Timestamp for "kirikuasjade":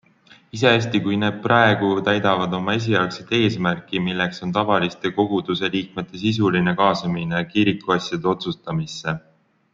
7.53-8.33